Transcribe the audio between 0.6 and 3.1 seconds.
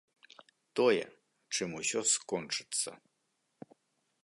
Тое, чым усё скончыцца.